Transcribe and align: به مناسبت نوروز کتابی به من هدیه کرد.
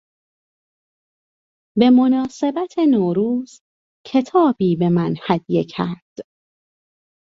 به 1.77 1.89
مناسبت 1.89 2.75
نوروز 2.89 3.61
کتابی 4.05 4.75
به 4.75 4.89
من 4.89 5.13
هدیه 5.27 5.63
کرد. 5.69 6.19